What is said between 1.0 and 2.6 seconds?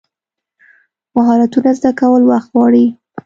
مهارتونه زده کول وخت